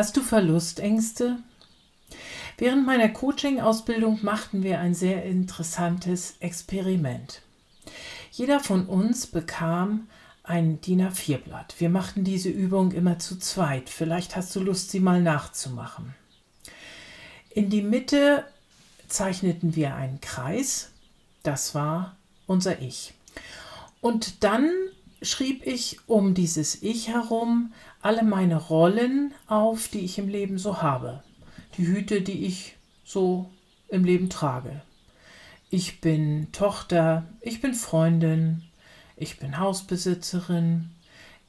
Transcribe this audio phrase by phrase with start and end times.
[0.00, 1.40] Hast du Verlustängste?
[2.56, 7.42] Während meiner Coaching-Ausbildung machten wir ein sehr interessantes Experiment.
[8.32, 10.08] Jeder von uns bekam
[10.42, 11.74] ein DIN A4-Blatt.
[11.76, 13.90] Wir machten diese Übung immer zu zweit.
[13.90, 16.14] Vielleicht hast du Lust, sie mal nachzumachen.
[17.50, 18.46] In die Mitte
[19.06, 20.92] zeichneten wir einen Kreis.
[21.42, 23.12] Das war unser Ich.
[24.00, 24.70] Und dann
[25.22, 30.82] schrieb ich um dieses Ich herum alle meine Rollen auf, die ich im Leben so
[30.82, 31.22] habe.
[31.76, 33.50] Die Hüte, die ich so
[33.88, 34.82] im Leben trage.
[35.70, 38.62] Ich bin Tochter, ich bin Freundin,
[39.16, 40.90] ich bin Hausbesitzerin,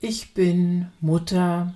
[0.00, 1.74] ich bin Mutter,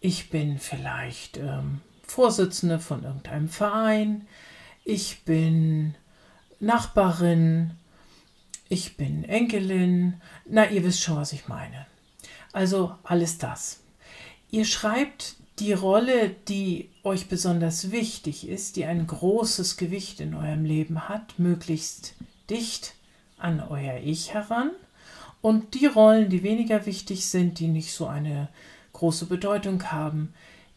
[0.00, 4.26] ich bin vielleicht ähm, Vorsitzende von irgendeinem Verein,
[4.84, 5.94] ich bin
[6.60, 7.72] Nachbarin,
[8.68, 10.20] ich bin Enkelin.
[10.46, 11.86] Na, ihr wisst schon, was ich meine.
[12.52, 13.80] Also alles das.
[14.50, 20.64] Ihr schreibt die Rolle, die euch besonders wichtig ist, die ein großes Gewicht in eurem
[20.64, 22.14] Leben hat, möglichst
[22.50, 22.94] dicht
[23.38, 24.70] an euer Ich heran.
[25.40, 28.48] Und die Rollen, die weniger wichtig sind, die nicht so eine
[28.94, 30.32] große Bedeutung haben,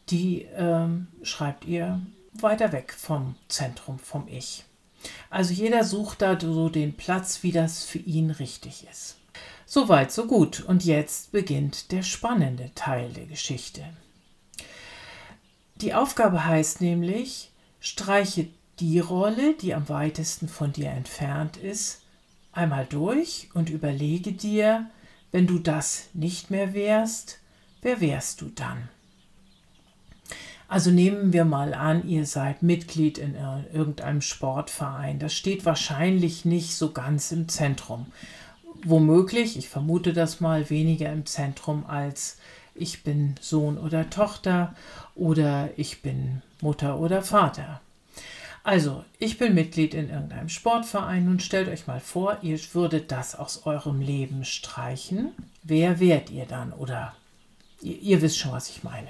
[0.10, 2.02] die ähm, schreibt ihr
[2.34, 4.67] weiter weg vom Zentrum, vom Ich.
[5.30, 9.18] Also jeder sucht da so den Platz, wie das für ihn richtig ist.
[9.66, 10.62] Soweit, so gut.
[10.62, 13.84] Und jetzt beginnt der spannende Teil der Geschichte.
[15.82, 18.48] Die Aufgabe heißt nämlich, streiche
[18.80, 22.02] die Rolle, die am weitesten von dir entfernt ist,
[22.52, 24.90] einmal durch und überlege dir,
[25.32, 27.40] wenn du das nicht mehr wärst,
[27.82, 28.90] wer wärst du dann?
[30.68, 33.36] Also nehmen wir mal an, ihr seid Mitglied in
[33.72, 35.18] irgendeinem Sportverein.
[35.18, 38.08] Das steht wahrscheinlich nicht so ganz im Zentrum.
[38.84, 42.38] Womöglich, ich vermute das mal, weniger im Zentrum als
[42.76, 44.76] ich bin Sohn oder Tochter
[45.16, 47.82] oder ich bin Mutter oder Vater.
[48.64, 53.34] Also, ich bin Mitglied in irgendeinem Sportverein und stellt euch mal vor, ihr würdet das
[53.34, 55.32] aus eurem Leben streichen.
[55.64, 56.74] Wer wärt ihr dann?
[56.74, 57.16] Oder
[57.82, 59.10] ihr, ihr wisst schon, was ich meine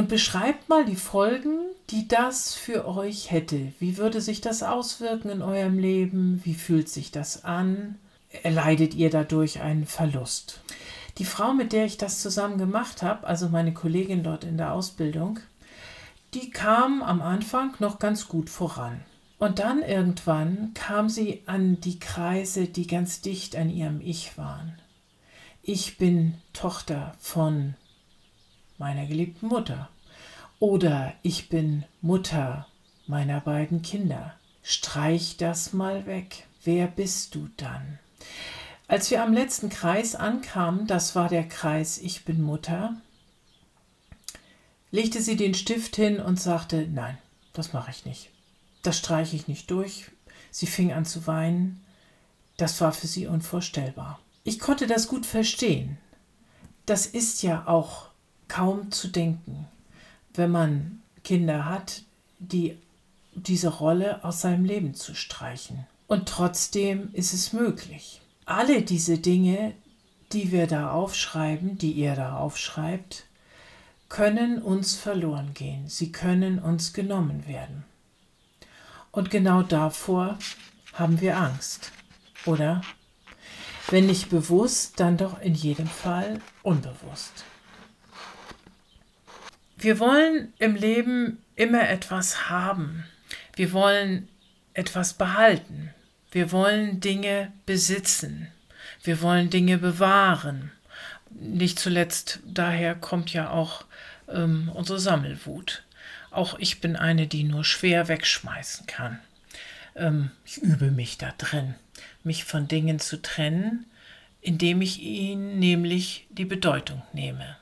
[0.00, 1.58] und beschreibt mal die Folgen,
[1.90, 3.74] die das für euch hätte.
[3.80, 6.40] Wie würde sich das auswirken in eurem Leben?
[6.42, 7.96] Wie fühlt sich das an?
[8.42, 10.62] Erleidet ihr dadurch einen Verlust?
[11.18, 14.72] Die Frau, mit der ich das zusammen gemacht habe, also meine Kollegin dort in der
[14.72, 15.38] Ausbildung,
[16.32, 19.02] die kam am Anfang noch ganz gut voran.
[19.38, 24.78] Und dann irgendwann kam sie an die Kreise, die ganz dicht an ihrem Ich waren.
[25.62, 27.74] Ich bin Tochter von
[28.80, 29.88] meiner geliebten Mutter.
[30.58, 32.66] Oder ich bin Mutter
[33.06, 34.34] meiner beiden Kinder.
[34.62, 36.46] Streich das mal weg.
[36.64, 37.98] Wer bist du dann?
[38.88, 42.96] Als wir am letzten Kreis ankamen, das war der Kreis Ich bin Mutter,
[44.90, 47.16] legte sie den Stift hin und sagte, nein,
[47.52, 48.30] das mache ich nicht.
[48.82, 50.10] Das streiche ich nicht durch.
[50.50, 51.84] Sie fing an zu weinen.
[52.56, 54.18] Das war für sie unvorstellbar.
[54.42, 55.98] Ich konnte das gut verstehen.
[56.86, 58.09] Das ist ja auch
[58.50, 59.66] kaum zu denken,
[60.34, 62.02] wenn man Kinder hat,
[62.38, 62.76] die
[63.34, 65.86] diese Rolle aus seinem Leben zu streichen.
[66.08, 68.20] Und trotzdem ist es möglich.
[68.44, 69.74] Alle diese Dinge,
[70.32, 73.24] die wir da aufschreiben, die ihr da aufschreibt,
[74.08, 75.88] können uns verloren gehen.
[75.88, 77.84] Sie können uns genommen werden.
[79.12, 80.36] Und genau davor
[80.94, 81.92] haben wir Angst,
[82.44, 82.82] oder?
[83.88, 87.44] Wenn nicht bewusst, dann doch in jedem Fall unbewusst.
[89.80, 93.04] Wir wollen im Leben immer etwas haben.
[93.56, 94.28] Wir wollen
[94.74, 95.94] etwas behalten.
[96.30, 98.48] Wir wollen Dinge besitzen.
[99.02, 100.70] Wir wollen Dinge bewahren.
[101.30, 103.86] Nicht zuletzt daher kommt ja auch
[104.28, 105.82] ähm, unsere Sammelwut.
[106.30, 109.18] Auch ich bin eine, die nur schwer wegschmeißen kann.
[109.96, 111.74] Ähm, ich übe mich da drin,
[112.22, 113.86] mich von Dingen zu trennen,
[114.42, 117.56] indem ich ihnen nämlich die Bedeutung nehme.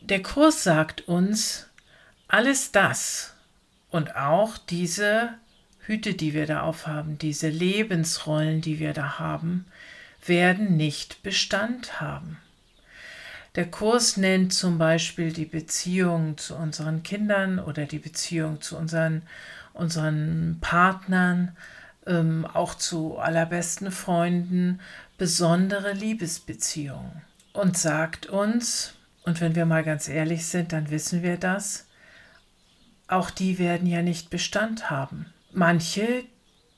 [0.00, 1.66] Der Kurs sagt uns,
[2.28, 3.34] alles das
[3.90, 5.34] und auch diese
[5.80, 9.64] Hüte, die wir da aufhaben, diese Lebensrollen, die wir da haben,
[10.24, 12.38] werden nicht Bestand haben.
[13.54, 19.22] Der Kurs nennt zum Beispiel die Beziehung zu unseren Kindern oder die Beziehung zu unseren,
[19.72, 21.56] unseren Partnern,
[22.06, 24.80] ähm, auch zu allerbesten Freunden,
[25.16, 27.22] besondere Liebesbeziehungen
[27.52, 28.94] und sagt uns,
[29.28, 31.86] und wenn wir mal ganz ehrlich sind, dann wissen wir das,
[33.08, 35.26] auch die werden ja nicht Bestand haben.
[35.52, 36.24] Manche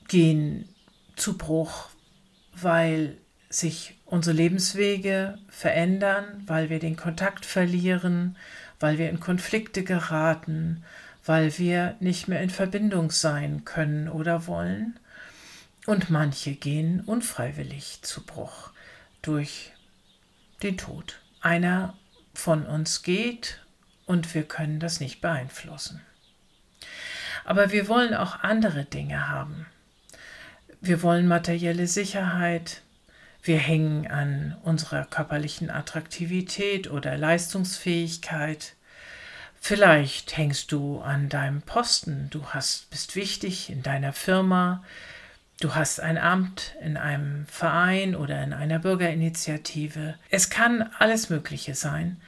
[0.09, 0.67] gehen
[1.15, 1.87] zu Bruch,
[2.53, 3.15] weil
[3.49, 8.35] sich unsere Lebenswege verändern, weil wir den Kontakt verlieren,
[8.81, 10.83] weil wir in Konflikte geraten,
[11.25, 14.99] weil wir nicht mehr in Verbindung sein können oder wollen.
[15.85, 18.71] Und manche gehen unfreiwillig zu Bruch
[19.21, 19.71] durch
[20.63, 21.21] den Tod.
[21.39, 21.95] Einer
[22.33, 23.59] von uns geht
[24.05, 26.01] und wir können das nicht beeinflussen.
[27.43, 29.65] Aber wir wollen auch andere Dinge haben.
[30.79, 32.81] Wir wollen materielle Sicherheit.
[33.43, 38.75] Wir hängen an unserer körperlichen Attraktivität oder Leistungsfähigkeit.
[39.59, 42.29] Vielleicht hängst du an deinem Posten.
[42.31, 44.83] Du hast, bist wichtig in deiner Firma.
[45.61, 50.15] Du hast ein Amt in einem Verein oder in einer Bürgerinitiative.
[50.31, 52.19] Es kann alles Mögliche sein,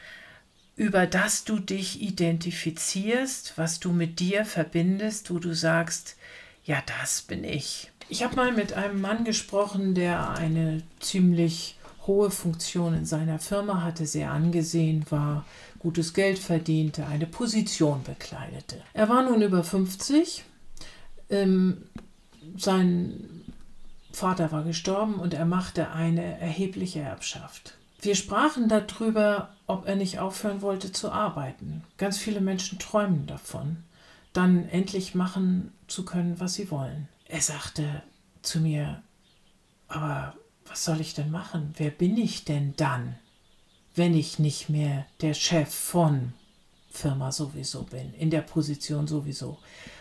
[0.76, 6.16] über das du dich identifizierst, was du mit dir verbindest, wo du sagst,
[6.64, 7.92] ja, das bin ich.
[8.08, 13.82] Ich habe mal mit einem Mann gesprochen, der eine ziemlich hohe Funktion in seiner Firma
[13.82, 15.44] hatte, sehr angesehen war,
[15.80, 18.80] gutes Geld verdiente, eine Position bekleidete.
[18.94, 20.44] Er war nun über 50.
[21.32, 21.86] Ähm,
[22.58, 23.44] sein
[24.12, 27.78] Vater war gestorben und er machte eine erhebliche Erbschaft.
[28.00, 31.84] Wir sprachen darüber, ob er nicht aufhören wollte zu arbeiten.
[31.98, 33.78] Ganz viele Menschen träumen davon,
[34.34, 37.08] dann endlich machen zu können, was sie wollen.
[37.26, 38.04] Er sagte
[38.42, 39.02] zu mir,
[39.88, 40.36] aber
[40.66, 41.74] was soll ich denn machen?
[41.78, 43.16] Wer bin ich denn dann,
[43.96, 46.34] wenn ich nicht mehr der Chef von
[46.92, 49.58] Firma sowieso bin, in der Position sowieso,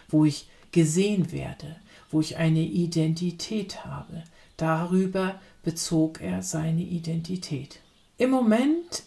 [0.09, 1.77] wo ich gesehen werde,
[2.13, 4.23] wo ich eine Identität habe.
[4.57, 7.81] Darüber bezog er seine Identität.
[8.19, 9.03] Im Moment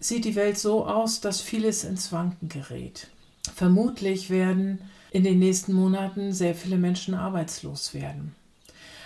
[0.00, 3.08] sieht die Welt so aus, dass vieles ins Wanken gerät.
[3.54, 4.78] Vermutlich werden
[5.10, 8.34] in den nächsten Monaten sehr viele Menschen arbeitslos werden.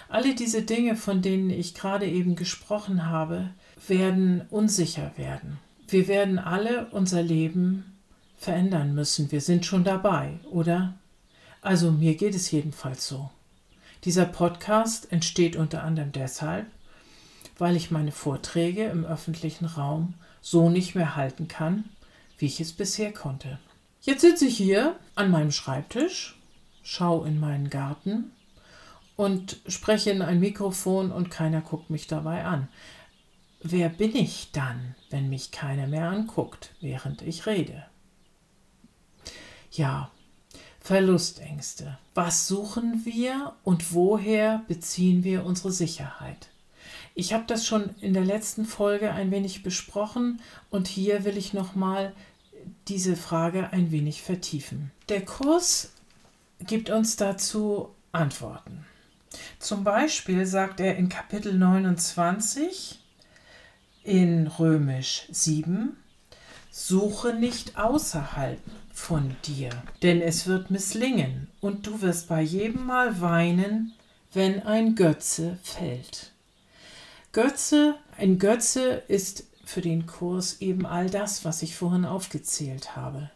[0.09, 3.51] Alle diese Dinge, von denen ich gerade eben gesprochen habe,
[3.89, 5.59] werden unsicher werden.
[5.89, 7.97] Wir werden alle unser Leben
[8.37, 9.33] verändern müssen.
[9.33, 10.95] Wir sind schon dabei, oder?
[11.63, 13.31] Also mir geht es jedenfalls so.
[14.05, 16.67] Dieser Podcast entsteht unter anderem deshalb,
[17.57, 21.85] weil ich meine Vorträge im öffentlichen Raum so nicht mehr halten kann,
[22.37, 23.61] wie ich es bisher konnte.
[24.01, 26.37] Jetzt sitze ich hier an meinem Schreibtisch,
[26.83, 28.33] schaue in meinen Garten
[29.15, 32.67] und spreche in ein Mikrofon und keiner guckt mich dabei an.
[33.63, 37.85] Wer bin ich dann, wenn mich keiner mehr anguckt, während ich rede?
[39.71, 40.11] Ja,
[40.83, 41.97] Verlustängste.
[42.15, 46.49] Was suchen wir und woher beziehen wir unsere Sicherheit?
[47.15, 50.41] Ich habe das schon in der letzten Folge ein wenig besprochen
[50.71, 52.13] und hier will ich nochmal
[52.89, 54.91] diese Frage ein wenig vertiefen.
[55.09, 55.93] Der Kurs
[56.67, 58.85] gibt uns dazu Antworten.
[59.61, 62.99] Zum Beispiel sagt er in Kapitel 29
[64.03, 65.97] in Römisch 7,
[66.71, 68.59] Suche nicht außerhalb
[69.03, 69.71] von dir,
[70.03, 73.93] denn es wird misslingen und du wirst bei jedem Mal weinen,
[74.33, 76.31] wenn ein Götze fällt.
[77.33, 83.33] Götze, ein Götze ist für den Kurs eben all das, was ich vorhin aufgezählt habe.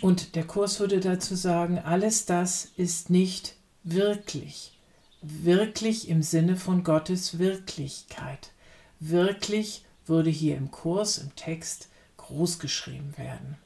[0.00, 4.78] Und der Kurs würde dazu sagen, alles das ist nicht wirklich.
[5.22, 8.52] Wirklich im Sinne von Gottes Wirklichkeit.
[9.00, 13.56] Wirklich würde hier im Kurs, im Text groß geschrieben werden.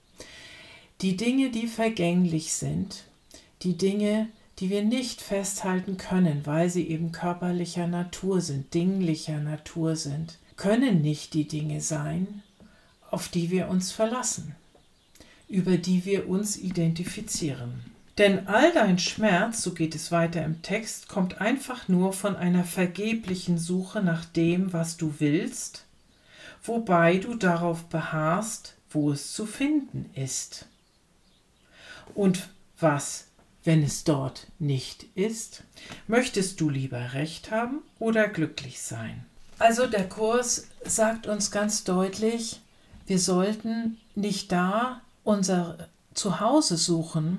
[1.01, 3.05] Die Dinge, die vergänglich sind,
[3.63, 4.29] die Dinge,
[4.59, 11.01] die wir nicht festhalten können, weil sie eben körperlicher Natur sind, dinglicher Natur sind, können
[11.01, 12.43] nicht die Dinge sein,
[13.13, 14.57] auf die wir uns verlassen,
[15.49, 17.93] über die wir uns identifizieren.
[18.19, 22.65] Denn all dein Schmerz, so geht es weiter im Text, kommt einfach nur von einer
[22.65, 25.85] vergeblichen Suche nach dem, was du willst,
[26.65, 30.67] wobei du darauf beharrst, wo es zu finden ist.
[32.15, 32.49] Und
[32.79, 33.27] was,
[33.65, 35.63] wenn es dort nicht ist?
[36.07, 39.25] Möchtest du lieber Recht haben oder glücklich sein?
[39.59, 42.61] Also der Kurs sagt uns ganz deutlich,
[43.07, 47.39] wir sollten nicht da unser Zuhause suchen,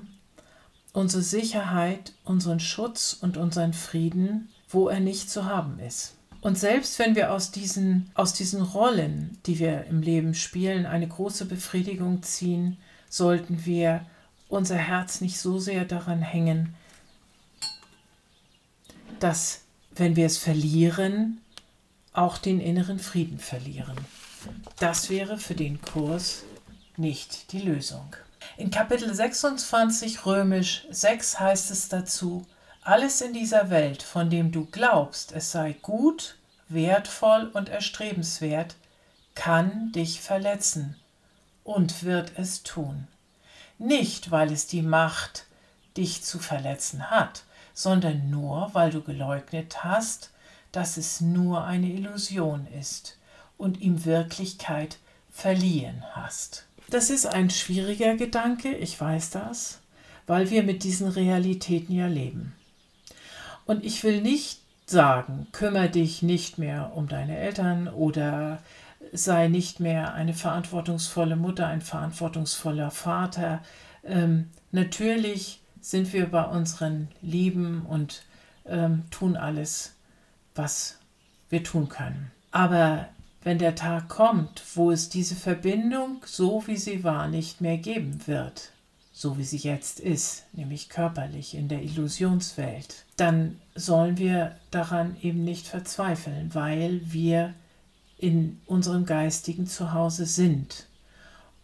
[0.92, 6.14] unsere Sicherheit, unseren Schutz und unseren Frieden, wo er nicht zu haben ist.
[6.40, 11.06] Und selbst wenn wir aus diesen, aus diesen Rollen, die wir im Leben spielen, eine
[11.06, 14.06] große Befriedigung ziehen, sollten wir
[14.50, 16.74] unser Herz nicht so sehr daran hängen,
[19.20, 19.62] dass,
[19.94, 21.40] wenn wir es verlieren,
[22.12, 23.96] auch den inneren Frieden verlieren.
[24.78, 26.42] Das wäre für den Kurs
[26.96, 28.16] nicht die Lösung.
[28.56, 32.46] In Kapitel 26 römisch 6 heißt es dazu,
[32.82, 36.36] alles in dieser Welt, von dem du glaubst, es sei gut,
[36.68, 38.74] wertvoll und erstrebenswert,
[39.34, 40.96] kann dich verletzen
[41.62, 43.06] und wird es tun.
[43.80, 45.46] Nicht, weil es die Macht,
[45.96, 50.32] dich zu verletzen hat, sondern nur, weil du geleugnet hast,
[50.70, 53.16] dass es nur eine Illusion ist
[53.56, 54.98] und ihm Wirklichkeit
[55.30, 56.66] verliehen hast.
[56.90, 59.80] Das ist ein schwieriger Gedanke, ich weiß das,
[60.26, 62.54] weil wir mit diesen Realitäten ja leben.
[63.64, 68.62] Und ich will nicht sagen, kümmere dich nicht mehr um deine Eltern oder
[69.12, 73.62] sei nicht mehr eine verantwortungsvolle Mutter, ein verantwortungsvoller Vater.
[74.04, 78.22] Ähm, natürlich sind wir bei unseren Lieben und
[78.66, 79.94] ähm, tun alles,
[80.54, 80.98] was
[81.48, 82.30] wir tun können.
[82.50, 83.08] Aber
[83.42, 88.26] wenn der Tag kommt, wo es diese Verbindung, so wie sie war, nicht mehr geben
[88.26, 88.72] wird,
[89.12, 95.44] so wie sie jetzt ist, nämlich körperlich in der Illusionswelt, dann sollen wir daran eben
[95.44, 97.54] nicht verzweifeln, weil wir
[98.20, 100.86] in unserem geistigen Zuhause sind.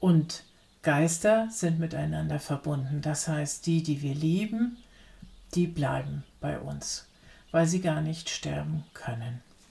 [0.01, 0.45] Und
[0.83, 3.03] Geister sind miteinander verbunden.
[3.03, 4.79] Das heißt, die, die wir lieben,
[5.55, 7.07] die bleiben bei uns,
[7.51, 9.43] weil sie gar nicht sterben können.